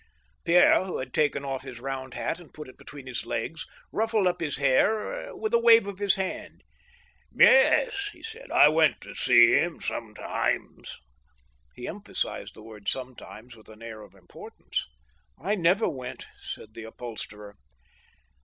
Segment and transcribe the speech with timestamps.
[0.45, 4.25] Pierre, who had taken off his round hat and put it between his legs, ruffled
[4.25, 6.63] up his hair with a wave of his hand:"
[7.31, 10.97] Yes," he said," I went to see him sometimes."
[11.75, 14.87] He emphasized the word sometimes, with an air of importance."
[15.37, 17.53] I never went," said the upholsterer.